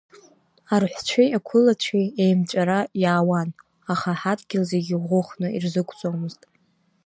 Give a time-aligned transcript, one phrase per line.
[0.73, 3.49] Арҳәцәеи ақәылацәеи еимҵәара иаауан,
[3.93, 6.41] аха ҳадгьыл зегьы ӷәыхны ирзықәҵомызт.